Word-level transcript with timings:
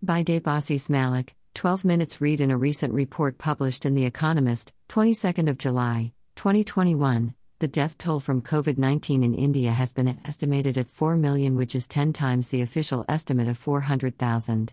By 0.00 0.22
Debasis 0.22 0.88
Malik, 0.88 1.34
12 1.54 1.84
minutes 1.84 2.20
read 2.20 2.40
in 2.40 2.52
a 2.52 2.56
recent 2.56 2.94
report 2.94 3.36
published 3.36 3.84
in 3.84 3.96
The 3.96 4.04
Economist, 4.04 4.72
22nd 4.90 5.50
of 5.50 5.58
July, 5.58 6.12
2021. 6.36 7.34
The 7.58 7.66
death 7.66 7.98
toll 7.98 8.20
from 8.20 8.40
COVID 8.40 8.78
19 8.78 9.24
in 9.24 9.34
India 9.34 9.72
has 9.72 9.92
been 9.92 10.20
estimated 10.24 10.78
at 10.78 10.88
4 10.88 11.16
million, 11.16 11.56
which 11.56 11.74
is 11.74 11.88
10 11.88 12.12
times 12.12 12.48
the 12.48 12.62
official 12.62 13.04
estimate 13.08 13.48
of 13.48 13.58
400,000. 13.58 14.72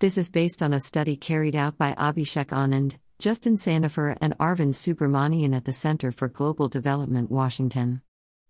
This 0.00 0.18
is 0.18 0.28
based 0.28 0.62
on 0.62 0.74
a 0.74 0.80
study 0.80 1.16
carried 1.16 1.56
out 1.56 1.78
by 1.78 1.94
Abhishek 1.94 2.48
Anand, 2.48 2.98
Justin 3.18 3.56
Sandefur, 3.56 4.18
and 4.20 4.36
Arvind 4.36 4.74
Subramanian 4.74 5.56
at 5.56 5.64
the 5.64 5.72
Center 5.72 6.12
for 6.12 6.28
Global 6.28 6.68
Development, 6.68 7.30
Washington. 7.30 8.02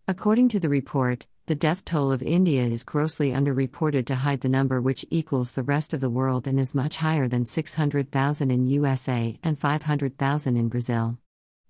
According 0.09 0.49
to 0.49 0.59
the 0.59 0.69
report, 0.69 1.29
the 1.49 1.55
death 1.55 1.83
toll 1.83 2.13
of 2.13 2.23
India 2.23 2.63
is 2.63 2.85
grossly 2.85 3.31
underreported 3.31 4.05
to 4.05 4.17
hide 4.17 4.43
the 4.43 4.51
number 4.51 4.83
which 4.83 5.07
equals 5.09 5.53
the 5.53 5.63
rest 5.63 5.95
of 5.95 6.01
the 6.03 6.11
world 6.11 6.47
and 6.47 6.61
is 6.61 6.75
much 6.75 6.97
higher 6.97 7.27
than 7.27 7.47
600,000 7.47 8.51
in 8.51 8.67
USA 8.67 9.39
and 9.43 9.59
500,000 9.59 10.57
in 10.59 10.69
Brazil. 10.69 11.17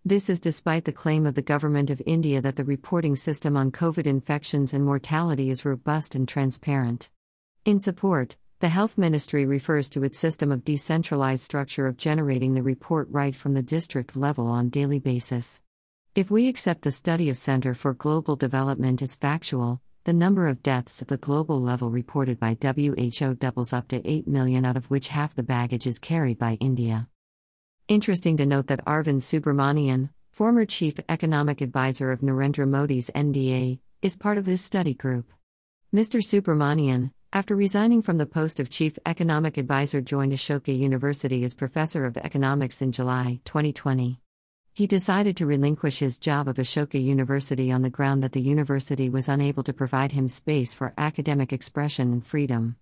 This 0.05 0.28
is 0.28 0.41
despite 0.41 0.84
the 0.84 0.91
claim 0.91 1.27
of 1.27 1.36
the 1.36 1.42
government 1.42 1.91
of 1.91 2.02
India 2.05 2.41
that 2.41 2.56
the 2.56 2.64
reporting 2.64 3.14
system 3.14 3.56
on 3.56 3.70
COVID 3.70 4.05
infections 4.05 4.74
and 4.74 4.84
mortality 4.84 5.48
is 5.48 5.64
robust 5.64 6.16
and 6.16 6.27
transparent. 6.27 7.08
In 7.64 7.78
support, 7.78 8.36
the 8.58 8.70
Health 8.70 8.98
Ministry 8.98 9.47
refers 9.47 9.88
to 9.91 10.02
its 10.02 10.19
system 10.19 10.50
of 10.50 10.64
decentralized 10.64 11.45
structure 11.45 11.86
of 11.86 11.97
generating 11.97 12.55
the 12.55 12.64
report 12.64 13.06
right 13.12 13.34
from 13.34 13.55
the 13.55 13.62
district 13.62 14.16
level 14.16 14.48
on 14.48 14.70
daily 14.70 14.98
basis. 14.98 15.60
If 16.15 16.30
we 16.30 16.48
accept 16.48 16.83
the 16.83 16.91
study 16.91 17.29
of 17.30 17.37
Center 17.37 17.75
for 17.75 17.95
Global 17.95 18.35
Development 18.35 19.01
as 19.03 19.15
factual, 19.15 19.80
the 20.05 20.12
number 20.12 20.48
of 20.48 20.62
deaths 20.62 21.01
at 21.03 21.09
the 21.09 21.17
global 21.17 21.61
level 21.61 21.91
reported 21.91 22.41
by 22.41 22.57
WHO 22.61 23.34
doubles 23.34 23.73
up 23.73 23.89
to 23.89 24.05
8 24.09 24.27
million, 24.27 24.65
out 24.65 24.77
of 24.77 24.91
which 24.91 25.09
half 25.09 25.34
the 25.34 25.43
baggage 25.43 25.87
is 25.87 25.98
carried 25.98 26.39
by 26.39 26.55
India. 26.55 27.09
Interesting 27.87 28.37
to 28.39 28.47
note 28.47 28.67
that 28.67 28.84
Arvind 28.84 29.20
Subramanian, 29.20 30.11
former 30.33 30.65
chief 30.65 30.95
economic 31.09 31.61
advisor 31.61 32.11
of 32.11 32.20
Narendra 32.20 32.67
Modi's 32.67 33.11
NDA, 33.15 33.78
is 34.03 34.17
part 34.17 34.39
of 34.39 34.45
this 34.45 34.65
study 34.65 34.95
group. 34.95 35.33
Mr. 35.95 36.20
Subramanian, 36.20 37.12
after 37.33 37.55
resigning 37.55 38.03
from 38.03 38.19
the 38.19 38.27
post 38.27 38.59
of 38.59 38.70
chief 38.70 38.98
economic 39.06 39.56
advisor, 39.56 40.00
joined 40.00 40.33
Ashoka 40.33 40.77
University 40.77 41.45
as 41.45 41.55
professor 41.55 42.05
of 42.05 42.17
economics 42.17 42.83
in 42.83 42.93
July 42.93 43.41
2020. 43.45 44.20
He 44.79 44.87
decided 44.87 45.37
to 45.39 45.47
relinquish 45.47 45.98
his 45.98 46.19
job 46.19 46.47
of 46.47 46.55
Ashoka 46.55 47.03
University 47.03 47.73
on 47.73 47.83
the 47.83 47.91
ground 47.91 48.23
that 48.23 48.31
the 48.31 48.41
university 48.41 49.09
was 49.09 49.29
unable 49.29 49.65
to 49.65 49.73
provide 49.73 50.12
him 50.12 50.29
space 50.29 50.73
for 50.73 50.95
academic 50.97 51.53
expression 51.53 52.12
and 52.12 52.25
freedom. 52.25 52.77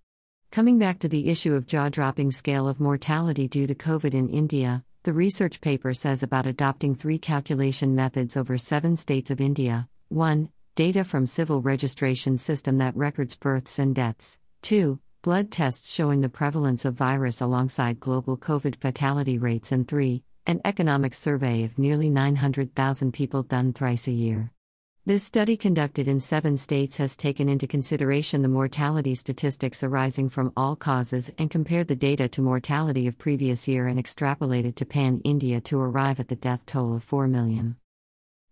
Coming 0.50 0.78
back 0.78 0.98
to 0.98 1.08
the 1.08 1.30
issue 1.30 1.54
of 1.54 1.66
jaw 1.66 1.88
dropping 1.88 2.32
scale 2.32 2.68
of 2.68 2.80
mortality 2.80 3.48
due 3.48 3.66
to 3.66 3.74
COVID 3.74 4.12
in 4.12 4.28
India, 4.28 4.84
the 5.04 5.14
research 5.14 5.62
paper 5.62 5.94
says 5.94 6.22
about 6.22 6.44
adopting 6.44 6.94
three 6.94 7.18
calculation 7.18 7.94
methods 7.94 8.36
over 8.36 8.58
seven 8.58 8.98
states 8.98 9.30
of 9.30 9.40
India 9.40 9.88
1. 10.10 10.50
Data 10.74 11.02
from 11.02 11.26
civil 11.26 11.62
registration 11.62 12.36
system 12.36 12.76
that 12.76 12.94
records 12.94 13.36
births 13.36 13.78
and 13.78 13.94
deaths. 13.94 14.38
2. 14.60 15.00
Blood 15.22 15.50
tests 15.50 15.90
showing 15.90 16.20
the 16.20 16.28
prevalence 16.28 16.84
of 16.84 16.92
virus 16.92 17.40
alongside 17.40 18.00
global 18.00 18.36
COVID 18.36 18.76
fatality 18.76 19.38
rates. 19.38 19.72
And 19.72 19.88
3 19.88 20.22
an 20.46 20.60
economic 20.64 21.12
survey 21.12 21.64
of 21.64 21.76
nearly 21.76 22.08
900,000 22.08 23.12
people 23.12 23.42
done 23.42 23.72
thrice 23.72 24.06
a 24.06 24.12
year. 24.12 24.52
This 25.04 25.22
study, 25.22 25.56
conducted 25.56 26.08
in 26.08 26.20
seven 26.20 26.56
states, 26.56 26.96
has 26.98 27.16
taken 27.16 27.48
into 27.48 27.66
consideration 27.66 28.42
the 28.42 28.48
mortality 28.48 29.14
statistics 29.14 29.82
arising 29.82 30.28
from 30.28 30.52
all 30.56 30.76
causes 30.76 31.32
and 31.38 31.50
compared 31.50 31.88
the 31.88 31.96
data 31.96 32.28
to 32.28 32.42
mortality 32.42 33.06
of 33.06 33.18
previous 33.18 33.66
year 33.66 33.86
and 33.88 33.98
extrapolated 33.98 34.76
to 34.76 34.84
pan 34.84 35.20
India 35.24 35.60
to 35.62 35.80
arrive 35.80 36.20
at 36.20 36.28
the 36.28 36.36
death 36.36 36.64
toll 36.66 36.94
of 36.94 37.02
4 37.02 37.28
million. 37.28 37.76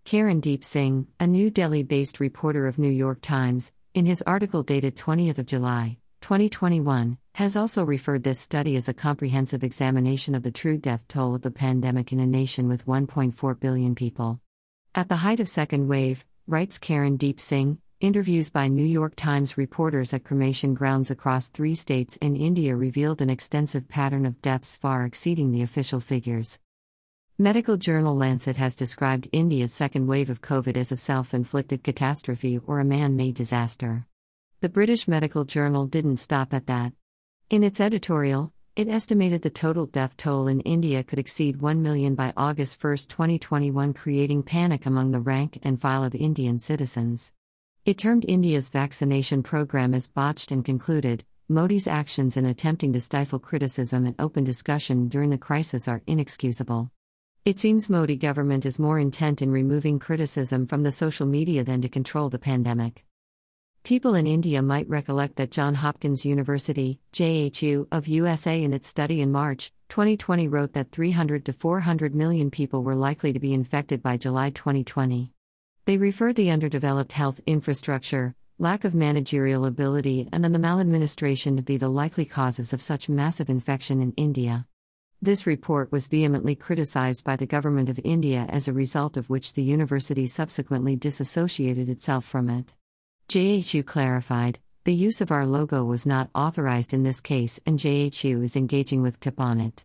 Karan 0.04 0.40
Deep 0.40 0.62
Singh, 0.62 1.06
a 1.18 1.26
New 1.26 1.48
Delhi 1.48 1.82
based 1.82 2.20
reporter 2.20 2.66
of 2.66 2.78
New 2.78 2.90
York 2.90 3.20
Times, 3.20 3.72
in 3.94 4.06
his 4.06 4.22
article 4.22 4.62
dated 4.62 4.96
20th 4.96 5.38
of 5.38 5.46
July, 5.46 5.98
2021, 6.20 7.18
has 7.34 7.56
also 7.56 7.82
referred 7.82 8.22
this 8.22 8.38
study 8.38 8.76
as 8.76 8.88
a 8.88 8.94
comprehensive 8.94 9.64
examination 9.64 10.36
of 10.36 10.44
the 10.44 10.52
true 10.52 10.78
death 10.78 11.06
toll 11.08 11.34
of 11.34 11.42
the 11.42 11.50
pandemic 11.50 12.12
in 12.12 12.20
a 12.20 12.26
nation 12.26 12.68
with 12.68 12.86
1.4 12.86 13.58
billion 13.58 13.96
people. 13.96 14.40
At 14.94 15.08
the 15.08 15.16
height 15.16 15.40
of 15.40 15.48
second 15.48 15.88
wave, 15.88 16.24
writes 16.46 16.78
Karan 16.78 17.16
Deep 17.16 17.40
Singh, 17.40 17.78
interviews 18.00 18.50
by 18.50 18.68
New 18.68 18.84
York 18.84 19.16
Times 19.16 19.58
reporters 19.58 20.14
at 20.14 20.22
cremation 20.22 20.74
grounds 20.74 21.10
across 21.10 21.48
three 21.48 21.74
states 21.74 22.16
in 22.18 22.36
India 22.36 22.76
revealed 22.76 23.20
an 23.20 23.30
extensive 23.30 23.88
pattern 23.88 24.26
of 24.26 24.40
deaths 24.40 24.76
far 24.76 25.04
exceeding 25.04 25.50
the 25.50 25.62
official 25.62 25.98
figures. 25.98 26.60
Medical 27.36 27.76
journal 27.76 28.14
Lancet 28.14 28.54
has 28.58 28.76
described 28.76 29.28
India's 29.32 29.74
second 29.74 30.06
wave 30.06 30.30
of 30.30 30.40
COVID 30.40 30.76
as 30.76 30.92
a 30.92 30.96
self 30.96 31.34
inflicted 31.34 31.82
catastrophe 31.82 32.60
or 32.64 32.78
a 32.78 32.84
man 32.84 33.16
made 33.16 33.34
disaster. 33.34 34.06
The 34.60 34.68
British 34.68 35.08
Medical 35.08 35.44
Journal 35.44 35.88
didn't 35.88 36.18
stop 36.18 36.54
at 36.54 36.68
that. 36.68 36.92
In 37.50 37.62
its 37.62 37.78
editorial, 37.78 38.54
it 38.74 38.88
estimated 38.88 39.42
the 39.42 39.50
total 39.50 39.84
death 39.84 40.16
toll 40.16 40.48
in 40.48 40.60
India 40.60 41.04
could 41.04 41.18
exceed 41.18 41.60
1 41.60 41.82
million 41.82 42.14
by 42.14 42.32
August 42.38 42.82
1, 42.82 42.96
2021, 43.06 43.92
creating 43.92 44.42
panic 44.42 44.86
among 44.86 45.10
the 45.10 45.20
rank 45.20 45.58
and 45.62 45.78
file 45.78 46.04
of 46.04 46.14
Indian 46.14 46.56
citizens. 46.56 47.32
It 47.84 47.98
termed 47.98 48.24
India's 48.26 48.70
vaccination 48.70 49.42
program 49.42 49.92
as 49.92 50.08
botched 50.08 50.52
and 50.52 50.64
concluded 50.64 51.22
Modi's 51.46 51.86
actions 51.86 52.38
in 52.38 52.46
attempting 52.46 52.94
to 52.94 53.00
stifle 53.00 53.38
criticism 53.38 54.06
and 54.06 54.14
open 54.18 54.42
discussion 54.42 55.08
during 55.08 55.28
the 55.28 55.36
crisis 55.36 55.86
are 55.86 56.02
inexcusable. 56.06 56.90
It 57.44 57.58
seems 57.58 57.90
Modi 57.90 58.16
government 58.16 58.64
is 58.64 58.78
more 58.78 58.98
intent 58.98 59.42
in 59.42 59.50
removing 59.50 59.98
criticism 59.98 60.66
from 60.66 60.82
the 60.82 60.90
social 60.90 61.26
media 61.26 61.62
than 61.62 61.82
to 61.82 61.90
control 61.90 62.30
the 62.30 62.38
pandemic. 62.38 63.04
People 63.84 64.14
in 64.14 64.26
India 64.26 64.62
might 64.62 64.88
recollect 64.88 65.36
that 65.36 65.50
Johns 65.50 65.76
Hopkins 65.76 66.24
University, 66.24 67.00
JHU, 67.12 67.86
of 67.92 68.08
USA 68.08 68.62
in 68.62 68.72
its 68.72 68.88
study 68.88 69.20
in 69.20 69.30
March 69.30 69.74
2020 69.90 70.48
wrote 70.48 70.72
that 70.72 70.90
300 70.90 71.44
to 71.44 71.52
400 71.52 72.14
million 72.14 72.50
people 72.50 72.82
were 72.82 72.94
likely 72.94 73.30
to 73.34 73.38
be 73.38 73.52
infected 73.52 74.02
by 74.02 74.16
July 74.16 74.48
2020. 74.48 75.34
They 75.84 75.98
referred 75.98 76.36
the 76.36 76.50
underdeveloped 76.50 77.12
health 77.12 77.42
infrastructure, 77.44 78.34
lack 78.58 78.84
of 78.84 78.94
managerial 78.94 79.66
ability, 79.66 80.30
and 80.32 80.42
then 80.42 80.52
the 80.52 80.58
maladministration 80.58 81.54
to 81.58 81.62
be 81.62 81.76
the 81.76 81.90
likely 81.90 82.24
causes 82.24 82.72
of 82.72 82.80
such 82.80 83.10
massive 83.10 83.50
infection 83.50 84.00
in 84.00 84.12
India. 84.12 84.66
This 85.20 85.46
report 85.46 85.92
was 85.92 86.06
vehemently 86.06 86.54
criticized 86.54 87.22
by 87.22 87.36
the 87.36 87.44
government 87.44 87.90
of 87.90 88.00
India, 88.02 88.46
as 88.48 88.66
a 88.66 88.72
result 88.72 89.18
of 89.18 89.28
which 89.28 89.52
the 89.52 89.62
university 89.62 90.26
subsequently 90.26 90.96
disassociated 90.96 91.90
itself 91.90 92.24
from 92.24 92.48
it. 92.48 92.72
JHU 93.28 93.84
clarified, 93.86 94.58
the 94.84 94.94
use 94.94 95.20
of 95.20 95.30
our 95.30 95.46
logo 95.46 95.82
was 95.82 96.04
not 96.04 96.28
authorized 96.34 96.92
in 96.92 97.02
this 97.02 97.20
case 97.20 97.58
and 97.64 97.78
JHU 97.78 98.44
is 98.44 98.54
engaging 98.54 99.00
with 99.00 99.18
CUP 99.18 99.40
on 99.40 99.60
it. 99.60 99.84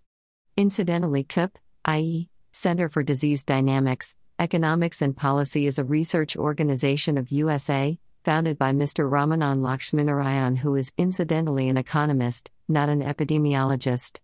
Incidentally, 0.58 1.24
KIP, 1.24 1.58
i.e., 1.86 2.30
Center 2.52 2.90
for 2.90 3.02
Disease 3.02 3.46
Dynamics, 3.46 4.16
Economics 4.40 5.02
and 5.02 5.16
Policy 5.16 5.68
is 5.68 5.80
a 5.80 5.86
research 5.86 6.36
organization 6.36 7.18
of 7.18 7.32
USA, 7.32 7.98
founded 8.26 8.58
by 8.58 8.74
Mr. 8.74 9.10
Ramanan 9.10 9.62
Laxminarayan, 9.62 10.58
who 10.58 10.76
is 10.76 10.92
incidentally 10.98 11.70
an 11.70 11.78
economist, 11.78 12.52
not 12.68 12.90
an 12.90 13.02
epidemiologist. 13.02 14.20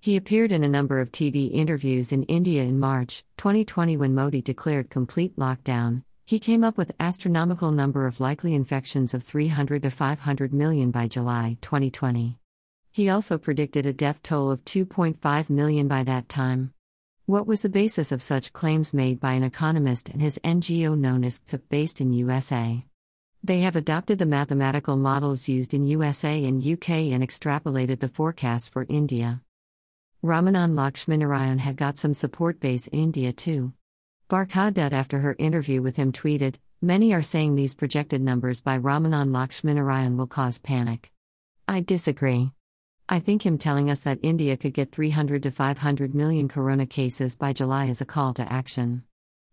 He 0.00 0.16
appeared 0.16 0.50
in 0.50 0.64
a 0.64 0.68
number 0.68 1.00
of 1.00 1.12
TV 1.12 1.52
interviews 1.52 2.10
in 2.10 2.24
India 2.24 2.64
in 2.64 2.80
March 2.80 3.24
2020 3.36 3.96
when 3.96 4.14
Modi 4.14 4.42
declared 4.42 4.90
complete 4.90 5.36
lockdown, 5.36 6.02
he 6.26 6.40
came 6.40 6.64
up 6.64 6.76
with 6.76 6.90
astronomical 6.98 7.70
number 7.70 8.04
of 8.04 8.18
likely 8.18 8.52
infections 8.52 9.14
of 9.14 9.22
300 9.22 9.84
to 9.84 9.90
500 9.90 10.52
million 10.52 10.90
by 10.90 11.06
July 11.06 11.56
2020. 11.60 12.36
He 12.90 13.08
also 13.08 13.38
predicted 13.38 13.86
a 13.86 13.92
death 13.92 14.24
toll 14.24 14.50
of 14.50 14.64
2.5 14.64 15.50
million 15.50 15.86
by 15.86 16.02
that 16.02 16.28
time. 16.28 16.72
What 17.26 17.46
was 17.46 17.62
the 17.62 17.68
basis 17.68 18.10
of 18.10 18.22
such 18.22 18.52
claims 18.52 18.92
made 18.92 19.20
by 19.20 19.34
an 19.34 19.44
economist 19.44 20.08
and 20.08 20.20
his 20.20 20.40
NGO 20.42 20.98
known 20.98 21.22
as 21.22 21.38
CUP 21.38 21.60
based 21.68 22.00
in 22.00 22.12
USA? 22.12 22.84
They 23.44 23.60
have 23.60 23.76
adopted 23.76 24.18
the 24.18 24.26
mathematical 24.26 24.96
models 24.96 25.48
used 25.48 25.74
in 25.74 25.86
USA 25.86 26.44
and 26.44 26.60
UK 26.60 26.90
and 27.14 27.22
extrapolated 27.22 28.00
the 28.00 28.08
forecast 28.08 28.72
for 28.72 28.84
India. 28.88 29.42
Ramanan 30.24 30.74
Laxminarayan 30.74 31.60
had 31.60 31.76
got 31.76 31.98
some 31.98 32.14
support 32.14 32.58
base 32.58 32.88
in 32.88 32.98
India 32.98 33.32
too. 33.32 33.74
Barkha 34.28 34.72
Dutt, 34.72 34.92
after 34.92 35.20
her 35.20 35.36
interview 35.38 35.80
with 35.80 35.94
him, 35.94 36.10
tweeted 36.10 36.56
Many 36.82 37.14
are 37.14 37.22
saying 37.22 37.54
these 37.54 37.76
projected 37.76 38.20
numbers 38.20 38.60
by 38.60 38.76
Ramanan 38.76 39.30
Laxminarayan 39.30 40.16
will 40.16 40.26
cause 40.26 40.58
panic. 40.58 41.12
I 41.68 41.80
disagree. 41.80 42.50
I 43.08 43.20
think 43.20 43.46
him 43.46 43.56
telling 43.56 43.88
us 43.88 44.00
that 44.00 44.18
India 44.24 44.56
could 44.56 44.74
get 44.74 44.90
300 44.90 45.44
to 45.44 45.52
500 45.52 46.12
million 46.12 46.48
corona 46.48 46.86
cases 46.86 47.36
by 47.36 47.52
July 47.52 47.84
is 47.84 48.00
a 48.00 48.04
call 48.04 48.34
to 48.34 48.52
action. 48.52 49.04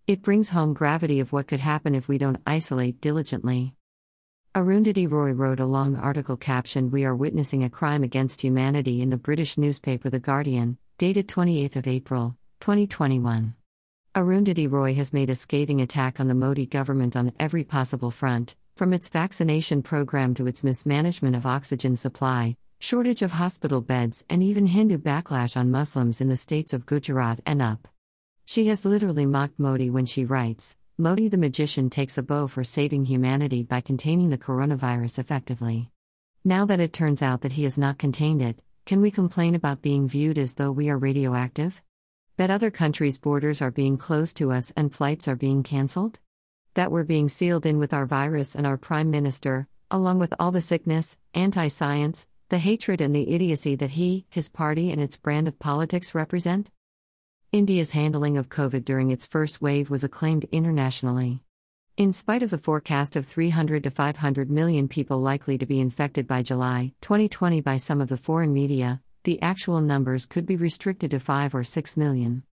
It 0.08 0.24
brings 0.24 0.50
home 0.50 0.74
gravity 0.74 1.20
of 1.20 1.32
what 1.32 1.48
could 1.48 1.60
happen 1.60 1.94
if 1.94 2.08
we 2.08 2.18
don't 2.18 2.42
isolate 2.48 3.00
diligently. 3.00 3.76
Arundhati 4.56 5.10
Roy 5.10 5.34
wrote 5.34 5.60
a 5.60 5.66
long 5.66 5.96
article 5.96 6.36
captioned 6.36 6.92
We 6.92 7.06
are 7.06 7.16
witnessing 7.16 7.64
a 7.64 7.70
crime 7.70 8.04
against 8.04 8.42
humanity 8.42 9.04
in 9.04 9.12
the 9.12 9.18
British 9.18 9.56
newspaper 9.56 10.10
The 10.10 10.20
Guardian, 10.20 10.80
dated 10.98 11.30
28 11.30 11.86
April, 11.86 12.38
2021. 12.60 13.54
Arundhati 14.16 14.72
Roy 14.72 14.94
has 14.94 15.12
made 15.12 15.32
a 15.32 15.36
scathing 15.36 15.82
attack 15.82 16.20
on 16.20 16.28
the 16.28 16.36
Modi 16.36 16.68
government 16.68 17.16
on 17.16 17.34
every 17.40 17.64
possible 17.64 18.12
front, 18.12 18.56
from 18.78 18.94
its 18.94 19.10
vaccination 19.10 19.82
program 19.82 20.36
to 20.36 20.46
its 20.46 20.64
mismanagement 20.64 21.36
of 21.36 21.48
oxygen 21.48 21.96
supply, 21.96 22.56
shortage 22.80 23.24
of 23.24 23.32
hospital 23.32 23.82
beds, 23.82 24.24
and 24.30 24.44
even 24.44 24.68
Hindu 24.68 25.00
backlash 25.00 25.58
on 25.58 25.72
Muslims 25.72 26.22
in 26.22 26.30
the 26.30 26.36
states 26.36 26.74
of 26.74 26.86
Gujarat 26.86 27.40
and 27.48 27.60
UP. 27.60 27.88
She 28.46 28.68
has 28.68 28.86
literally 28.86 29.26
mocked 29.26 29.58
Modi 29.58 29.90
when 29.90 30.06
she 30.06 30.26
writes 30.26 30.78
Modi 30.96 31.28
the 31.28 31.40
magician 31.40 31.90
takes 31.90 32.16
a 32.16 32.22
bow 32.22 32.46
for 32.46 32.64
saving 32.64 33.06
humanity 33.06 33.64
by 33.64 33.82
containing 33.82 34.30
the 34.30 34.38
coronavirus 34.38 35.18
effectively. 35.18 35.90
Now 36.46 36.66
that 36.68 36.80
it 36.80 36.94
turns 36.94 37.24
out 37.24 37.42
that 37.42 37.54
he 37.54 37.64
has 37.64 37.80
not 37.80 37.98
contained 37.98 38.44
it, 38.44 38.60
can 38.86 39.02
we 39.02 39.10
complain 39.10 39.56
about 39.56 39.82
being 39.82 40.08
viewed 40.08 40.38
as 40.38 40.54
though 40.54 40.72
we 40.72 40.88
are 40.92 41.00
radioactive? 41.00 41.82
That 42.38 42.50
other 42.50 42.72
countries' 42.72 43.20
borders 43.20 43.62
are 43.62 43.70
being 43.70 43.96
closed 43.96 44.38
to 44.38 44.52
us 44.52 44.74
and 44.76 44.92
flights 44.92 45.28
are 45.28 45.36
being 45.36 45.62
cancelled? 45.62 46.20
That 46.74 46.92
we're 46.92 47.04
being 47.04 47.30
sealed 47.30 47.64
in 47.64 47.78
with 47.78 47.94
our 47.94 48.08
virus 48.08 48.56
and 48.56 48.66
our 48.66 48.76
Prime 48.76 49.12
Minister, 49.12 49.68
along 49.92 50.18
with 50.18 50.34
all 50.40 50.52
the 50.52 50.60
sickness, 50.60 51.20
anti 51.36 51.68
science, 51.68 52.28
the 52.50 52.58
hatred, 52.58 53.02
and 53.02 53.16
the 53.16 53.30
idiocy 53.30 53.76
that 53.76 53.92
he, 53.92 54.26
his 54.32 54.50
party, 54.50 54.92
and 54.92 55.00
its 55.00 55.16
brand 55.16 55.48
of 55.48 55.60
politics 55.60 56.16
represent? 56.16 56.72
India's 57.52 57.92
handling 57.92 58.36
of 58.36 58.50
COVID 58.50 58.84
during 58.84 59.12
its 59.12 59.28
first 59.28 59.62
wave 59.62 59.92
was 59.92 60.04
acclaimed 60.04 60.46
internationally. 60.52 61.44
In 61.98 62.14
spite 62.14 62.42
of 62.42 62.50
the 62.50 62.58
forecast 62.58 63.16
of 63.16 63.28
300 63.28 63.84
to 63.84 63.92
500 63.92 64.50
million 64.50 64.88
people 64.88 65.22
likely 65.22 65.60
to 65.60 65.68
be 65.68 65.80
infected 65.80 66.26
by 66.26 66.42
July 66.42 66.94
2020 67.02 67.62
by 67.62 67.78
some 67.78 68.02
of 68.02 68.10
the 68.10 68.18
foreign 68.18 68.54
media, 68.54 69.04
the 69.24 69.42
actual 69.42 69.80
numbers 69.80 70.26
could 70.26 70.46
be 70.46 70.58
restricted 70.58 71.12
to 71.12 71.20
5 71.20 71.56
or 71.56 71.64
6 71.64 71.98
million. 71.98 72.44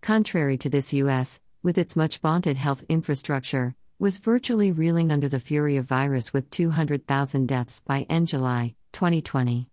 Contrary 0.00 0.58
to 0.58 0.68
this, 0.68 0.92
US, 0.92 1.40
with 1.62 1.78
its 1.78 1.94
much 1.94 2.18
vaunted 2.18 2.56
health 2.56 2.84
infrastructure, 2.88 3.74
was 3.98 4.18
virtually 4.18 4.72
reeling 4.72 5.10
under 5.12 5.28
the 5.28 5.40
fury 5.40 5.76
of 5.76 5.86
virus 5.86 6.32
with 6.32 6.50
200,000 6.50 7.46
deaths 7.46 7.80
by 7.86 8.06
end 8.10 8.26
July 8.28 8.74
2020. 8.92 9.68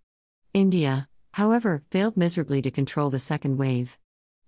India, 0.52 1.08
however, 1.32 1.82
failed 1.90 2.16
miserably 2.16 2.62
to 2.62 2.70
control 2.70 3.10
the 3.10 3.18
second 3.18 3.56
wave. 3.56 3.98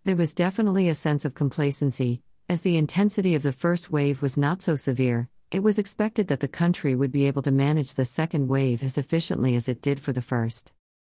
There 0.05 0.17
was 0.17 0.33
definitely 0.33 0.89
a 0.89 0.95
sense 0.95 1.25
of 1.25 1.35
complacency, 1.35 2.23
as 2.49 2.63
the 2.63 2.77
intensity 2.77 3.35
of 3.35 3.43
the 3.43 3.53
first 3.53 3.91
wave 3.91 4.23
was 4.23 4.37
not 4.37 4.63
so 4.63 4.77
severe. 4.77 5.29
It 5.51 5.65
was 5.65 5.79
expected 5.79 6.29
that 6.29 6.41
the 6.41 6.49
country 6.49 6.95
would 6.95 7.11
be 7.11 7.27
able 7.27 7.43
to 7.43 7.51
manage 7.51 7.95
the 7.95 8.05
second 8.05 8.47
wave 8.47 8.85
as 8.85 8.97
efficiently 8.97 9.57
as 9.57 9.69
it 9.69 9.83
did 9.83 9.99
for 9.99 10.13
the 10.13 10.23
first. 10.23 10.73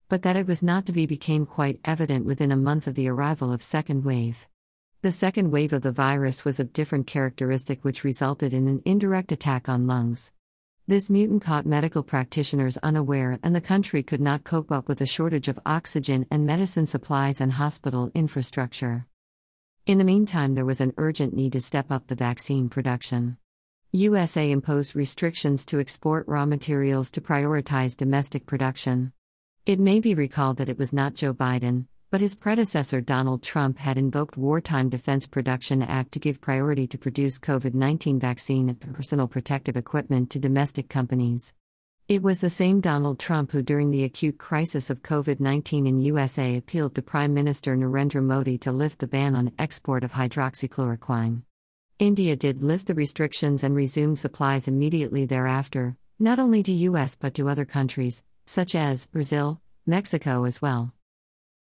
But 0.09 0.23
that 0.23 0.35
it 0.35 0.47
was 0.47 0.63
not 0.63 0.87
to 0.87 0.91
be 0.91 1.05
became 1.05 1.45
quite 1.45 1.79
evident 1.85 2.25
within 2.25 2.51
a 2.51 2.57
month 2.57 2.87
of 2.87 2.95
the 2.95 3.07
arrival 3.07 3.53
of 3.53 3.61
second 3.61 4.03
wave. 4.03 4.47
The 5.03 5.11
second 5.11 5.51
wave 5.51 5.71
of 5.71 5.83
the 5.83 5.91
virus 5.91 6.43
was 6.43 6.59
of 6.59 6.73
different 6.73 7.05
characteristic 7.05 7.85
which 7.85 8.03
resulted 8.03 8.51
in 8.51 8.67
an 8.67 8.81
indirect 8.85 9.31
attack 9.31 9.69
on 9.69 9.85
lungs. 9.85 10.31
This 10.87 11.11
mutant 11.11 11.43
caught 11.43 11.67
medical 11.67 12.01
practitioners 12.01 12.77
unaware, 12.77 13.37
and 13.43 13.55
the 13.55 13.61
country 13.61 14.01
could 14.01 14.19
not 14.19 14.43
cope 14.43 14.71
up 14.71 14.87
with 14.87 14.99
a 14.99 15.05
shortage 15.05 15.47
of 15.47 15.59
oxygen 15.63 16.25
and 16.31 16.43
medicine 16.43 16.87
supplies 16.87 17.39
and 17.39 17.53
hospital 17.53 18.11
infrastructure. 18.15 19.05
In 19.85 19.99
the 19.99 20.03
meantime, 20.03 20.55
there 20.55 20.65
was 20.65 20.81
an 20.81 20.95
urgent 20.97 21.35
need 21.35 21.53
to 21.53 21.61
step 21.61 21.91
up 21.91 22.07
the 22.07 22.15
vaccine 22.15 22.67
production. 22.67 23.37
USA 23.91 24.49
imposed 24.49 24.95
restrictions 24.95 25.67
to 25.67 25.79
export 25.79 26.27
raw 26.27 26.47
materials 26.47 27.11
to 27.11 27.21
prioritize 27.21 27.95
domestic 27.95 28.47
production. 28.47 29.13
It 29.65 29.79
may 29.79 29.99
be 29.99 30.15
recalled 30.15 30.57
that 30.57 30.69
it 30.69 30.79
was 30.79 30.93
not 30.93 31.13
Joe 31.13 31.33
Biden, 31.33 31.85
but 32.11 32.21
his 32.21 32.35
predecessor 32.35 33.01
Donald 33.01 33.43
Trump 33.43 33.77
had 33.77 33.97
invoked 33.97 34.35
Wartime 34.35 34.89
Defense 34.89 35.27
Production 35.27 35.83
Act 35.83 36.11
to 36.13 36.19
give 36.19 36.41
priority 36.41 36.87
to 36.87 36.97
produce 36.97 37.37
COVID-19 37.37 38.19
vaccine 38.19 38.69
and 38.69 38.79
personal 38.79 39.27
protective 39.27 39.77
equipment 39.77 40.31
to 40.31 40.39
domestic 40.39 40.89
companies. 40.89 41.53
It 42.07 42.23
was 42.23 42.41
the 42.41 42.49
same 42.49 42.81
Donald 42.81 43.19
Trump 43.19 43.51
who 43.51 43.61
during 43.61 43.91
the 43.91 44.03
acute 44.03 44.39
crisis 44.39 44.89
of 44.89 45.03
COVID-19 45.03 45.87
in 45.87 45.99
USA 45.99 46.57
appealed 46.57 46.95
to 46.95 47.03
Prime 47.03 47.35
Minister 47.35 47.77
Narendra 47.77 48.23
Modi 48.23 48.57
to 48.59 48.71
lift 48.71 48.97
the 48.97 49.07
ban 49.07 49.35
on 49.35 49.51
export 49.59 50.03
of 50.03 50.13
hydroxychloroquine. 50.13 51.43
India 51.99 52.35
did 52.35 52.63
lift 52.63 52.87
the 52.87 52.95
restrictions 52.95 53.63
and 53.63 53.75
resume 53.75 54.15
supplies 54.15 54.67
immediately 54.67 55.25
thereafter, 55.25 55.95
not 56.17 56.39
only 56.39 56.63
to 56.63 56.71
US 56.71 57.15
but 57.15 57.35
to 57.35 57.47
other 57.47 57.65
countries, 57.65 58.23
such 58.49 58.73
as 58.73 59.05
Brazil, 59.05 59.61
Mexico 59.85 60.43
as 60.43 60.59
well. 60.59 60.91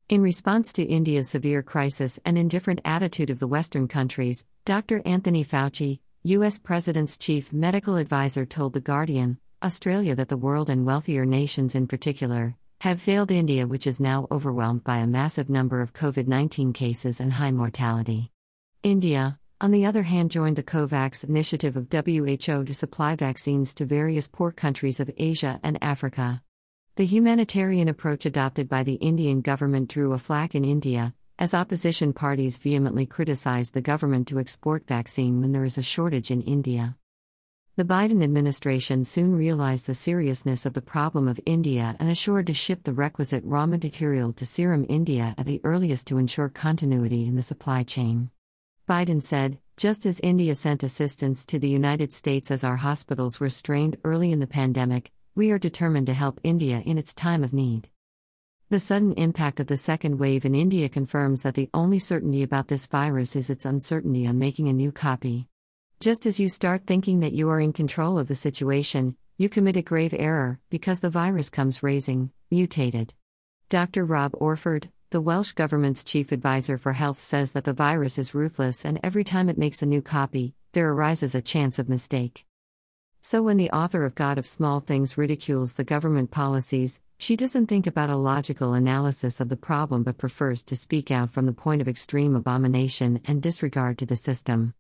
In 0.10 0.22
response 0.22 0.74
to 0.74 0.84
India's 0.84 1.30
severe 1.30 1.64
crisis 1.64 2.20
and 2.26 2.38
indifferent 2.38 2.82
attitude 2.84 3.30
of 3.30 3.40
the 3.40 3.48
Western 3.48 3.88
countries, 3.88 4.46
Dr. 4.66 5.02
Anthony 5.06 5.46
Fauci, 5.46 6.02
U.S. 6.24 6.60
President's 6.60 7.18
chief 7.18 7.54
medical 7.54 7.96
advisor, 7.96 8.46
told 8.46 8.74
The 8.74 8.82
Guardian 8.82 9.40
Australia 9.64 10.14
that 10.16 10.28
the 10.28 10.36
world 10.36 10.70
and 10.70 10.86
wealthier 10.86 11.26
nations 11.26 11.74
in 11.74 11.88
particular 11.88 12.58
have 12.82 13.02
failed 13.02 13.32
India, 13.32 13.66
which 13.66 13.88
is 13.88 14.02
now 14.02 14.28
overwhelmed 14.30 14.84
by 14.84 14.98
a 14.98 15.08
massive 15.08 15.50
number 15.50 15.80
of 15.80 15.94
COVID 15.94 16.28
19 16.28 16.74
cases 16.74 17.22
and 17.22 17.32
high 17.32 17.52
mortality. 17.52 18.30
India, 18.84 19.40
on 19.62 19.72
the 19.72 19.86
other 19.86 20.04
hand, 20.04 20.32
joined 20.32 20.58
the 20.58 20.64
COVAX 20.64 21.24
initiative 21.24 21.78
of 21.78 21.88
WHO 21.90 22.66
to 22.66 22.74
supply 22.74 23.16
vaccines 23.16 23.74
to 23.76 23.86
various 23.86 24.28
poor 24.28 24.52
countries 24.52 25.00
of 25.00 25.10
Asia 25.18 25.62
and 25.64 25.82
Africa. 25.82 26.44
The 26.96 27.08
humanitarian 27.08 27.88
approach 27.88 28.24
adopted 28.24 28.70
by 28.70 28.84
the 28.84 28.94
Indian 29.02 29.42
government 29.42 29.90
drew 29.90 30.14
a 30.14 30.20
flack 30.20 30.54
in 30.54 30.64
India, 30.64 31.16
as 31.40 31.56
opposition 31.56 32.14
parties 32.14 32.60
vehemently 32.60 33.08
criticized 33.08 33.74
the 33.74 33.82
government 33.82 34.28
to 34.28 34.38
export 34.38 34.88
vaccine 34.88 35.42
when 35.42 35.54
there 35.54 35.64
is 35.64 35.80
a 35.80 35.82
shortage 35.82 36.30
in 36.30 36.44
India. 36.44 36.96
The 37.78 37.84
Biden 37.84 38.24
administration 38.24 39.06
soon 39.06 39.36
realized 39.36 39.88
the 39.88 39.96
seriousness 39.96 40.68
of 40.68 40.74
the 40.74 40.84
problem 40.84 41.28
of 41.28 41.40
India 41.48 41.96
and 42.00 42.12
assured 42.12 42.46
to 42.46 42.54
ship 42.54 42.84
the 42.84 42.94
requisite 42.94 43.44
raw 43.44 43.66
material 43.66 44.32
to 44.34 44.46
Serum 44.46 44.86
India 44.88 45.34
at 45.36 45.48
the 45.48 45.62
earliest 45.64 46.06
to 46.10 46.20
ensure 46.20 46.48
continuity 46.48 47.26
in 47.26 47.36
the 47.36 47.42
supply 47.42 47.82
chain. 47.82 48.30
Biden 48.88 49.24
said, 49.24 49.58
just 49.78 50.06
as 50.06 50.20
India 50.20 50.54
sent 50.54 50.84
assistance 50.84 51.44
to 51.48 51.58
the 51.58 51.70
United 51.70 52.14
States 52.14 52.52
as 52.52 52.64
our 52.64 52.76
hospitals 52.76 53.40
were 53.40 53.50
strained 53.50 53.98
early 54.04 54.32
in 54.32 54.40
the 54.40 54.46
pandemic, 54.46 55.12
we 55.36 55.50
are 55.50 55.58
determined 55.58 56.06
to 56.06 56.14
help 56.14 56.40
India 56.44 56.82
in 56.86 56.98
its 56.98 57.14
time 57.14 57.44
of 57.44 57.54
need. 57.54 57.90
The 58.70 58.80
sudden 58.80 59.14
impact 59.14 59.60
of 59.60 59.68
the 59.68 59.78
second 59.78 60.20
wave 60.20 60.46
in 60.46 60.54
India 60.54 60.90
confirms 60.90 61.42
that 61.42 61.56
the 61.56 61.70
only 61.74 61.98
certainty 61.98 62.44
about 62.44 62.68
this 62.68 62.86
virus 62.86 63.36
is 63.36 63.50
its 63.50 63.66
uncertainty 63.66 64.28
on 64.28 64.38
making 64.38 64.68
a 64.68 64.74
new 64.74 64.92
copy. 64.92 65.48
Just 66.00 66.28
as 66.28 66.40
you 66.40 66.50
start 66.50 66.86
thinking 66.86 67.20
that 67.22 67.34
you 67.34 67.50
are 67.50 67.60
in 67.60 67.74
control 67.74 68.20
of 68.20 68.28
the 68.28 68.36
situation, 68.36 69.16
you 69.38 69.50
commit 69.50 69.76
a 69.76 69.82
grave 69.82 70.14
error 70.18 70.60
because 70.70 71.00
the 71.00 71.10
virus 71.10 71.50
comes 71.50 71.82
raising, 71.82 72.32
mutated. 72.52 73.16
Dr. 73.70 74.06
Rob 74.06 74.34
Orford, 74.36 74.90
the 75.10 75.22
Welsh 75.22 75.54
government's 75.54 76.04
chief 76.04 76.32
advisor 76.32 76.78
for 76.78 76.94
health, 76.94 77.20
says 77.20 77.54
that 77.54 77.64
the 77.64 77.74
virus 77.74 78.20
is 78.20 78.36
ruthless 78.36 78.86
and 78.86 79.00
every 79.04 79.24
time 79.24 79.50
it 79.50 79.58
makes 79.58 79.82
a 79.82 79.88
new 79.88 80.02
copy, 80.02 80.54
there 80.74 80.90
arises 80.90 81.34
a 81.34 81.42
chance 81.42 81.80
of 81.80 81.90
mistake. 81.90 82.46
So 83.26 83.42
when 83.42 83.56
the 83.56 83.72
author 83.72 84.04
of 84.04 84.16
God 84.16 84.38
of 84.38 84.46
Small 84.46 84.82
Things 84.82 85.18
ridicules 85.18 85.74
the 85.74 85.86
government 85.86 86.30
policies, 86.30 87.00
she 87.18 87.38
doesn't 87.38 87.68
think 87.68 87.88
about 87.88 88.10
a 88.10 88.18
logical 88.18 88.74
analysis 88.74 89.40
of 89.40 89.48
the 89.48 89.56
problem 89.56 90.04
but 90.04 90.18
prefers 90.18 90.62
to 90.64 90.76
speak 90.76 91.10
out 91.10 91.32
from 91.32 91.46
the 91.46 91.54
point 91.54 91.82
of 91.82 91.88
extreme 91.88 92.36
abomination 92.36 93.22
and 93.24 93.42
disregard 93.42 93.98
to 94.00 94.06
the 94.06 94.18
system. 94.18 94.74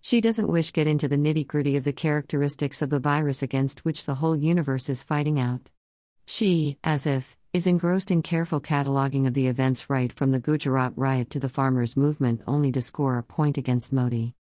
She 0.00 0.20
doesn't 0.20 0.46
wish 0.46 0.72
get 0.72 0.86
into 0.86 1.08
the 1.08 1.16
nitty-gritty 1.16 1.74
of 1.74 1.82
the 1.82 1.92
characteristics 1.92 2.82
of 2.82 2.90
the 2.90 3.00
virus 3.00 3.42
against 3.42 3.84
which 3.84 4.04
the 4.04 4.14
whole 4.14 4.36
universe 4.36 4.88
is 4.88 5.02
fighting 5.02 5.40
out. 5.40 5.68
She, 6.24 6.78
as 6.84 7.04
if, 7.04 7.36
is 7.52 7.66
engrossed 7.66 8.12
in 8.12 8.22
careful 8.22 8.60
cataloging 8.60 9.26
of 9.26 9.34
the 9.34 9.48
events 9.48 9.90
right 9.90 10.12
from 10.12 10.30
the 10.30 10.38
Gujarat 10.38 10.92
riot 10.94 11.30
to 11.30 11.40
the 11.40 11.48
farmers' 11.48 11.96
movement 11.96 12.42
only 12.46 12.70
to 12.70 12.80
score 12.80 13.18
a 13.18 13.24
point 13.24 13.58
against 13.58 13.92
Modi. 13.92 14.34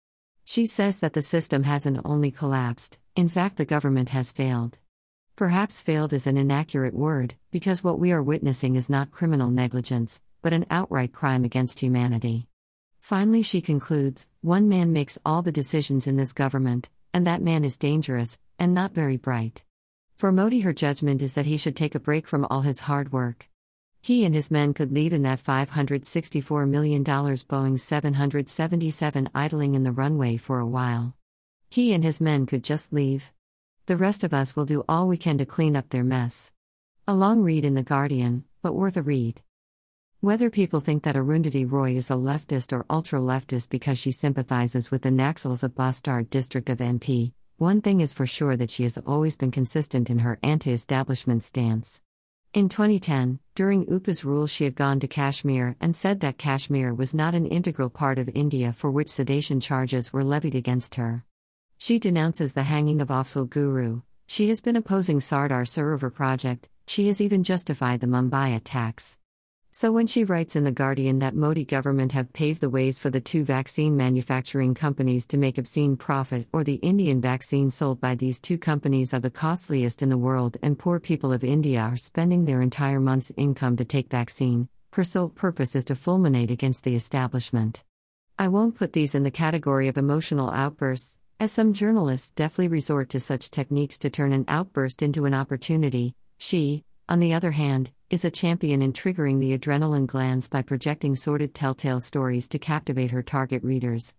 She 0.46 0.68
says 0.68 1.00
that 1.00 1.14
the 1.14 1.24
system 1.24 1.64
hasn't 1.64 2.00
only 2.06 2.30
collapsed, 2.30 3.00
in 3.18 3.28
fact, 3.28 3.58
the 3.58 3.66
government 3.66 4.10
has 4.10 4.32
failed. 4.32 4.78
Perhaps 5.36 5.82
failed 5.82 6.14
is 6.14 6.28
an 6.28 6.38
inaccurate 6.38 6.94
word, 6.94 7.34
because 7.50 7.84
what 7.84 7.98
we 7.98 8.12
are 8.12 8.22
witnessing 8.22 8.76
is 8.76 8.92
not 8.92 9.10
criminal 9.10 9.50
negligence, 9.50 10.22
but 10.44 10.54
an 10.54 10.68
outright 10.70 11.14
crime 11.14 11.44
against 11.44 11.80
humanity. 11.80 12.48
Finally, 13.00 13.42
she 13.42 13.60
concludes 13.60 14.30
one 14.42 14.70
man 14.70 14.94
makes 14.94 15.18
all 15.26 15.42
the 15.42 15.52
decisions 15.52 16.06
in 16.06 16.16
this 16.16 16.32
government, 16.32 16.92
and 17.12 17.26
that 17.26 17.42
man 17.42 17.66
is 17.66 17.80
dangerous, 17.80 18.38
and 18.60 18.76
not 18.76 18.94
very 18.94 19.18
bright. 19.18 19.64
For 20.16 20.32
Modi, 20.32 20.60
her 20.60 20.74
judgment 20.74 21.24
is 21.24 21.34
that 21.34 21.48
he 21.48 21.58
should 21.58 21.76
take 21.76 21.96
a 21.96 22.00
break 22.00 22.28
from 22.28 22.46
all 22.46 22.62
his 22.62 22.82
hard 22.82 23.12
work. 23.12 23.50
He 24.00 24.26
and 24.26 24.36
his 24.36 24.52
men 24.52 24.76
could 24.76 24.92
leave 24.92 25.12
in 25.12 25.24
that 25.24 25.40
$564 25.40 26.70
million 26.70 27.04
Boeing 27.04 27.80
777 27.80 29.30
idling 29.34 29.74
in 29.74 29.82
the 29.82 29.92
runway 29.92 30.38
for 30.38 30.60
a 30.60 30.68
while. 30.68 31.17
He 31.70 31.94
and 31.94 32.04
his 32.04 32.22
men 32.22 32.46
could 32.46 32.64
just 32.64 32.94
leave. 32.94 33.32
The 33.88 33.98
rest 33.98 34.24
of 34.24 34.34
us 34.34 34.56
will 34.56 34.66
do 34.66 34.84
all 34.88 35.08
we 35.08 35.18
can 35.18 35.38
to 35.38 35.46
clean 35.46 35.76
up 35.76 35.90
their 35.90 36.04
mess. 36.04 36.52
A 37.08 37.16
long 37.16 37.42
read 37.42 37.66
in 37.66 37.74
The 37.74 37.84
Guardian, 37.84 38.46
but 38.62 38.74
worth 38.74 38.98
a 38.98 39.02
read. 39.02 39.42
Whether 40.20 40.50
people 40.50 40.80
think 40.80 41.04
that 41.04 41.16
Arundhati 41.16 41.70
Roy 41.70 41.96
is 41.96 42.10
a 42.10 42.16
leftist 42.16 42.74
or 42.74 42.86
ultra 42.90 43.20
leftist 43.20 43.70
because 43.70 44.00
she 44.00 44.12
sympathizes 44.12 44.90
with 44.90 45.04
the 45.04 45.10
Naxals 45.10 45.62
of 45.62 45.76
Bastar 45.76 46.28
district 46.28 46.70
of 46.70 46.80
MP, 46.80 47.34
one 47.58 47.82
thing 47.82 48.02
is 48.02 48.14
for 48.14 48.26
sure 48.26 48.58
that 48.58 48.72
she 48.72 48.84
has 48.84 48.98
always 49.06 49.36
been 49.36 49.52
consistent 49.52 50.10
in 50.10 50.20
her 50.20 50.40
anti 50.42 50.72
establishment 50.72 51.44
stance. 51.44 52.02
In 52.54 52.68
2010, 52.68 53.40
during 53.54 53.86
UPA's 53.86 54.26
rule, 54.26 54.48
she 54.48 54.64
had 54.64 54.74
gone 54.74 55.00
to 55.02 55.08
Kashmir 55.08 55.76
and 55.80 55.96
said 55.96 56.22
that 56.22 56.40
Kashmir 56.40 56.94
was 56.96 57.14
not 57.14 57.36
an 57.36 57.46
integral 57.46 57.92
part 57.92 58.18
of 58.18 58.30
India 58.34 58.74
for 58.74 58.90
which 58.90 59.10
sedition 59.10 59.60
charges 59.60 60.12
were 60.12 60.24
levied 60.24 60.56
against 60.56 60.96
her. 60.96 61.24
She 61.80 62.00
denounces 62.00 62.54
the 62.54 62.64
hanging 62.64 63.02
of 63.02 63.10
Afzal 63.10 63.48
Guru. 63.48 64.02
She 64.26 64.50
has 64.50 64.62
been 64.62 64.76
opposing 64.76 65.22
Sardar 65.22 65.64
Sarovar 65.64 66.12
project. 66.12 66.68
She 66.88 67.08
has 67.08 67.22
even 67.22 67.44
justified 67.44 68.02
the 68.02 68.08
Mumbai 68.08 68.56
attacks. 68.56 69.20
So 69.72 69.92
when 69.92 70.08
she 70.08 70.24
writes 70.24 70.56
in 70.56 70.64
The 70.64 70.72
Guardian 70.72 71.20
that 71.20 71.36
Modi 71.36 71.64
government 71.64 72.14
have 72.14 72.34
paved 72.34 72.62
the 72.62 72.70
ways 72.70 72.98
for 72.98 73.12
the 73.12 73.22
two 73.22 73.44
vaccine 73.44 73.96
manufacturing 73.96 74.74
companies 74.74 75.28
to 75.28 75.38
make 75.38 75.60
obscene 75.60 75.98
profit 75.98 76.48
or 76.52 76.64
the 76.64 76.76
Indian 76.76 77.22
vaccines 77.22 77.76
sold 77.76 78.02
by 78.02 78.16
these 78.16 78.40
two 78.40 78.58
companies 78.58 79.14
are 79.14 79.20
the 79.20 79.30
costliest 79.30 80.02
in 80.02 80.10
the 80.10 80.18
world 80.18 80.58
and 80.64 80.80
poor 80.80 81.00
people 81.00 81.32
of 81.32 81.44
India 81.44 81.80
are 81.80 81.96
spending 81.96 82.46
their 82.46 82.64
entire 82.64 83.00
month's 83.00 83.32
income 83.38 83.78
to 83.78 83.86
take 83.86 84.10
vaccine, 84.10 84.68
her 84.94 85.04
sole 85.04 85.30
purpose 85.30 85.76
is 85.76 85.86
to 85.86 85.94
fulminate 85.94 86.50
against 86.50 86.84
the 86.84 86.96
establishment. 86.96 87.84
I 88.40 88.48
won't 88.48 88.76
put 88.76 88.94
these 88.94 89.14
in 89.14 89.22
the 89.22 89.32
category 89.32 89.88
of 89.88 89.98
emotional 89.98 90.50
outbursts, 90.50 91.20
as 91.40 91.52
some 91.52 91.72
journalists 91.72 92.32
deftly 92.32 92.68
resort 92.68 93.10
to 93.10 93.20
such 93.20 93.52
techniques 93.52 94.00
to 94.00 94.10
turn 94.10 94.34
an 94.34 94.46
outburst 94.48 95.04
into 95.04 95.26
an 95.26 95.36
opportunity. 95.36 96.16
She, 96.40 96.84
on 97.08 97.20
the 97.20 97.34
other 97.34 97.52
hand, 97.52 97.92
is 98.10 98.26
a 98.26 98.32
champion 98.32 98.82
in 98.82 98.92
triggering 98.92 99.40
the 99.40 99.56
adrenaline 99.58 100.08
glands 100.08 100.48
by 100.48 100.64
projecting 100.64 101.16
sordid 101.16 101.54
telltale 101.54 102.00
stories 102.00 102.48
to 102.50 102.58
captivate 102.58 103.12
her 103.12 103.22
target 103.22 103.64
readers. 103.64 104.16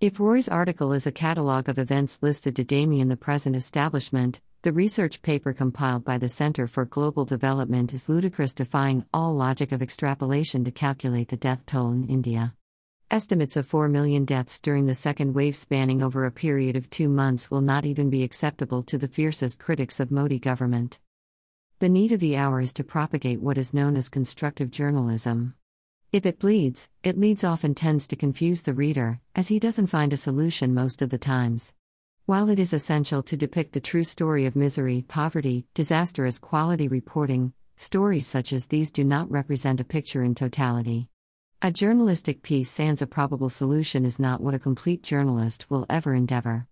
If 0.00 0.18
Roy's 0.18 0.48
article 0.48 0.92
is 0.92 1.06
a 1.06 1.12
catalogue 1.12 1.68
of 1.68 1.78
events 1.78 2.22
listed 2.22 2.56
to 2.56 2.64
Damien 2.64 3.08
the 3.08 3.16
present 3.16 3.54
establishment, 3.54 4.40
the 4.62 4.72
research 4.72 5.22
paper 5.22 5.52
compiled 5.52 6.04
by 6.04 6.18
the 6.18 6.28
Center 6.28 6.66
for 6.66 6.84
Global 6.84 7.24
Development 7.24 7.92
is 7.94 8.08
ludicrous, 8.08 8.54
defying 8.54 9.04
all 9.14 9.34
logic 9.34 9.70
of 9.70 9.82
extrapolation 9.82 10.64
to 10.64 10.72
calculate 10.72 11.28
the 11.28 11.36
death 11.36 11.64
toll 11.66 11.92
in 11.92 12.08
India. 12.08 12.54
Estimates 13.12 13.58
of 13.58 13.66
4 13.66 13.90
million 13.90 14.24
deaths 14.24 14.58
during 14.58 14.86
the 14.86 14.94
second 14.94 15.34
wave 15.34 15.54
spanning 15.54 16.02
over 16.02 16.24
a 16.24 16.32
period 16.32 16.76
of 16.76 16.88
two 16.88 17.10
months 17.10 17.50
will 17.50 17.60
not 17.60 17.84
even 17.84 18.08
be 18.08 18.22
acceptable 18.22 18.82
to 18.84 18.96
the 18.96 19.06
fiercest 19.06 19.58
critics 19.58 20.00
of 20.00 20.10
Modi 20.10 20.38
government. 20.38 20.98
The 21.78 21.90
need 21.90 22.12
of 22.12 22.20
the 22.20 22.38
hour 22.38 22.58
is 22.62 22.72
to 22.72 22.84
propagate 22.84 23.42
what 23.42 23.58
is 23.58 23.74
known 23.74 23.96
as 23.96 24.08
constructive 24.08 24.70
journalism. 24.70 25.56
If 26.10 26.24
it 26.24 26.38
bleeds, 26.38 26.88
it 27.02 27.18
leads 27.18 27.44
often 27.44 27.74
tends 27.74 28.06
to 28.06 28.16
confuse 28.16 28.62
the 28.62 28.72
reader, 28.72 29.20
as 29.36 29.48
he 29.48 29.58
doesn't 29.58 29.88
find 29.88 30.14
a 30.14 30.16
solution 30.16 30.72
most 30.72 31.02
of 31.02 31.10
the 31.10 31.18
times. 31.18 31.74
While 32.24 32.48
it 32.48 32.58
is 32.58 32.72
essential 32.72 33.22
to 33.24 33.36
depict 33.36 33.74
the 33.74 33.80
true 33.80 34.04
story 34.04 34.46
of 34.46 34.56
misery, 34.56 35.04
poverty, 35.06 35.66
disaster 35.74 36.24
as 36.24 36.38
quality 36.38 36.88
reporting, 36.88 37.52
stories 37.76 38.26
such 38.26 38.54
as 38.54 38.68
these 38.68 38.90
do 38.90 39.04
not 39.04 39.30
represent 39.30 39.80
a 39.80 39.84
picture 39.84 40.24
in 40.24 40.34
totality. 40.34 41.10
A 41.64 41.70
journalistic 41.70 42.42
piece 42.42 42.68
sans 42.68 43.02
a 43.02 43.06
probable 43.06 43.48
solution 43.48 44.04
is 44.04 44.18
not 44.18 44.40
what 44.40 44.52
a 44.52 44.58
complete 44.58 45.00
journalist 45.00 45.70
will 45.70 45.86
ever 45.88 46.12
endeavor. 46.12 46.66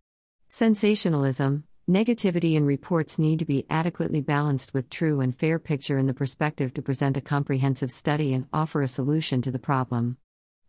Sensationalism, 0.48 1.62
Negativity 1.88 2.54
in 2.54 2.64
reports 2.64 3.16
need 3.16 3.38
to 3.38 3.44
be 3.44 3.66
adequately 3.70 4.20
balanced 4.20 4.74
with 4.74 4.90
true 4.90 5.20
and 5.20 5.32
fair 5.32 5.60
picture 5.60 5.96
in 5.96 6.06
the 6.06 6.12
perspective 6.12 6.74
to 6.74 6.82
present 6.82 7.16
a 7.16 7.20
comprehensive 7.20 7.92
study 7.92 8.34
and 8.34 8.48
offer 8.52 8.82
a 8.82 8.88
solution 8.88 9.40
to 9.42 9.52
the 9.52 9.60
problem. 9.60 10.16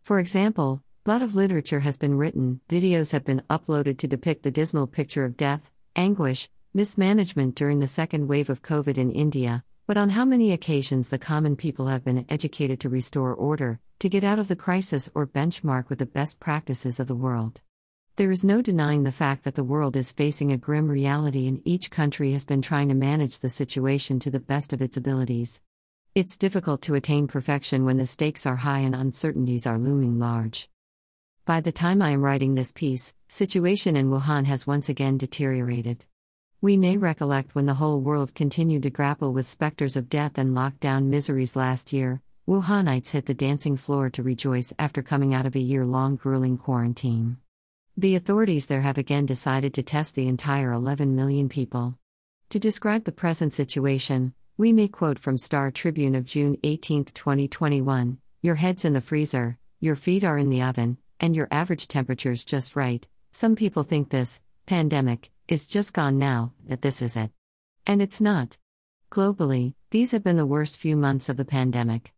For 0.04 0.20
example, 0.20 0.84
a 1.04 1.10
lot 1.10 1.22
of 1.22 1.34
literature 1.34 1.80
has 1.80 1.98
been 1.98 2.16
written, 2.16 2.60
videos 2.68 3.10
have 3.10 3.24
been 3.24 3.42
uploaded 3.50 3.98
to 3.98 4.06
depict 4.06 4.44
the 4.44 4.52
dismal 4.52 4.86
picture 4.86 5.24
of 5.24 5.36
death, 5.36 5.72
anguish, 5.96 6.48
mismanagement 6.72 7.56
during 7.56 7.80
the 7.80 7.88
second 7.88 8.28
wave 8.28 8.50
of 8.50 8.62
COVID 8.62 8.96
in 8.98 9.10
India, 9.10 9.64
but 9.92 10.00
on 10.00 10.08
how 10.08 10.24
many 10.24 10.52
occasions 10.52 11.10
the 11.10 11.18
common 11.18 11.54
people 11.54 11.88
have 11.88 12.02
been 12.02 12.24
educated 12.30 12.80
to 12.80 12.88
restore 12.88 13.34
order, 13.34 13.78
to 13.98 14.08
get 14.08 14.24
out 14.24 14.38
of 14.38 14.48
the 14.48 14.56
crisis 14.56 15.10
or 15.14 15.26
benchmark 15.26 15.90
with 15.90 15.98
the 15.98 16.06
best 16.06 16.40
practices 16.40 16.98
of 16.98 17.06
the 17.06 17.14
world. 17.14 17.60
There 18.16 18.30
is 18.30 18.42
no 18.42 18.62
denying 18.62 19.02
the 19.02 19.12
fact 19.12 19.44
that 19.44 19.54
the 19.54 19.62
world 19.62 19.94
is 19.94 20.10
facing 20.10 20.50
a 20.50 20.56
grim 20.56 20.88
reality 20.88 21.46
and 21.46 21.60
each 21.66 21.90
country 21.90 22.32
has 22.32 22.46
been 22.46 22.62
trying 22.62 22.88
to 22.88 22.94
manage 22.94 23.40
the 23.40 23.50
situation 23.50 24.18
to 24.20 24.30
the 24.30 24.40
best 24.40 24.72
of 24.72 24.80
its 24.80 24.96
abilities. 24.96 25.60
It's 26.14 26.38
difficult 26.38 26.80
to 26.84 26.94
attain 26.94 27.26
perfection 27.26 27.84
when 27.84 27.98
the 27.98 28.06
stakes 28.06 28.46
are 28.46 28.56
high 28.56 28.78
and 28.78 28.94
uncertainties 28.94 29.66
are 29.66 29.78
looming 29.78 30.18
large. 30.18 30.70
By 31.44 31.60
the 31.60 31.70
time 31.70 32.00
I 32.00 32.12
am 32.12 32.22
writing 32.22 32.54
this 32.54 32.72
piece, 32.72 33.12
situation 33.28 33.96
in 33.96 34.08
Wuhan 34.08 34.46
has 34.46 34.66
once 34.66 34.88
again 34.88 35.18
deteriorated. 35.18 36.06
We 36.62 36.76
may 36.76 36.96
recollect 36.96 37.56
when 37.56 37.66
the 37.66 37.74
whole 37.74 38.00
world 38.00 38.36
continued 38.36 38.84
to 38.84 38.90
grapple 38.90 39.32
with 39.32 39.48
specters 39.48 39.96
of 39.96 40.08
death 40.08 40.38
and 40.38 40.54
lockdown 40.54 41.06
miseries 41.06 41.56
last 41.56 41.92
year, 41.92 42.22
Wuhanites 42.46 43.10
hit 43.10 43.26
the 43.26 43.34
dancing 43.34 43.76
floor 43.76 44.08
to 44.10 44.22
rejoice 44.22 44.72
after 44.78 45.02
coming 45.02 45.34
out 45.34 45.44
of 45.44 45.56
a 45.56 45.60
year 45.60 45.84
long 45.84 46.14
grueling 46.14 46.56
quarantine. 46.56 47.38
The 47.96 48.14
authorities 48.14 48.68
there 48.68 48.82
have 48.82 48.96
again 48.96 49.26
decided 49.26 49.74
to 49.74 49.82
test 49.82 50.14
the 50.14 50.28
entire 50.28 50.70
11 50.70 51.16
million 51.16 51.48
people. 51.48 51.98
To 52.50 52.60
describe 52.60 53.02
the 53.02 53.10
present 53.10 53.52
situation, 53.52 54.32
we 54.56 54.72
may 54.72 54.86
quote 54.86 55.18
from 55.18 55.38
Star 55.38 55.72
Tribune 55.72 56.14
of 56.14 56.24
June 56.24 56.56
18, 56.62 57.06
2021 57.06 58.18
Your 58.40 58.54
head's 58.54 58.84
in 58.84 58.92
the 58.92 59.00
freezer, 59.00 59.58
your 59.80 59.96
feet 59.96 60.22
are 60.22 60.38
in 60.38 60.48
the 60.48 60.62
oven, 60.62 60.98
and 61.18 61.34
your 61.34 61.48
average 61.50 61.88
temperature's 61.88 62.44
just 62.44 62.76
right. 62.76 63.04
Some 63.32 63.56
people 63.56 63.82
think 63.82 64.10
this 64.10 64.40
pandemic 64.66 65.31
is 65.48 65.66
just 65.66 65.92
gone 65.92 66.18
now, 66.18 66.52
that 66.66 66.82
this 66.82 67.02
is 67.02 67.16
it. 67.16 67.30
And 67.86 68.00
it's 68.00 68.20
not. 68.20 68.58
Globally, 69.10 69.74
these 69.90 70.12
have 70.12 70.24
been 70.24 70.36
the 70.36 70.46
worst 70.46 70.76
few 70.76 70.96
months 70.96 71.28
of 71.28 71.36
the 71.36 71.44
pandemic. 71.44 72.12